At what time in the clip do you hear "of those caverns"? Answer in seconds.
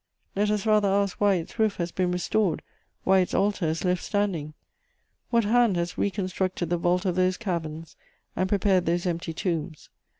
7.05-7.95